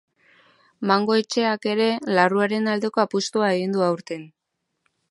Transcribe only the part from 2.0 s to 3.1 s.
larruaren aldeko